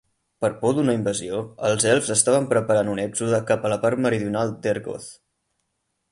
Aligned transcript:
Per 0.43 0.49
por 0.61 0.71
d'una 0.77 0.93
invasió, 0.99 1.41
els 1.67 1.83
elfs 1.91 2.09
estaven 2.15 2.47
preparant 2.53 2.89
un 2.93 3.01
èxode 3.03 3.41
cap 3.51 3.67
a 3.67 3.71
la 3.73 3.77
part 3.83 4.01
meridional 4.07 4.55
d'Ergoth. 4.65 5.07